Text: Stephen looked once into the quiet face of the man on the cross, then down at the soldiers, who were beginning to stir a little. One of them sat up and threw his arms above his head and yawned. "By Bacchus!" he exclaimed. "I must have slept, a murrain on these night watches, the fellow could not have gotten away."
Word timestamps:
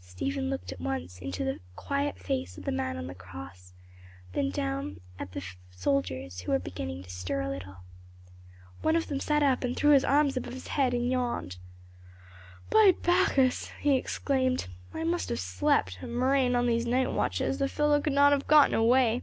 Stephen 0.00 0.50
looked 0.50 0.72
once 0.78 1.18
into 1.18 1.42
the 1.42 1.58
quiet 1.74 2.16
face 2.16 2.56
of 2.56 2.64
the 2.64 2.70
man 2.70 2.96
on 2.96 3.08
the 3.08 3.12
cross, 3.14 3.74
then 4.32 4.48
down 4.48 5.00
at 5.18 5.32
the 5.32 5.44
soldiers, 5.72 6.42
who 6.42 6.52
were 6.52 6.60
beginning 6.60 7.02
to 7.02 7.10
stir 7.10 7.40
a 7.40 7.50
little. 7.50 7.78
One 8.82 8.94
of 8.94 9.08
them 9.08 9.18
sat 9.18 9.42
up 9.42 9.64
and 9.64 9.74
threw 9.76 9.90
his 9.90 10.04
arms 10.04 10.36
above 10.36 10.52
his 10.54 10.68
head 10.68 10.94
and 10.94 11.10
yawned. 11.10 11.56
"By 12.70 12.94
Bacchus!" 13.02 13.72
he 13.80 13.96
exclaimed. 13.96 14.68
"I 14.92 15.02
must 15.02 15.28
have 15.30 15.40
slept, 15.40 15.98
a 16.02 16.06
murrain 16.06 16.54
on 16.54 16.66
these 16.68 16.86
night 16.86 17.10
watches, 17.12 17.58
the 17.58 17.66
fellow 17.68 18.00
could 18.00 18.12
not 18.12 18.30
have 18.30 18.46
gotten 18.46 18.74
away." 18.76 19.22